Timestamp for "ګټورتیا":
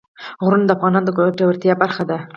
1.17-1.73